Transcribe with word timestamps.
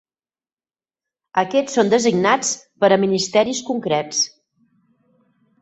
Aquests 1.41 1.77
són 1.79 1.93
designats 1.93 2.53
per 2.85 2.91
a 2.97 2.99
ministeris 3.05 3.63
concrets. 3.71 4.27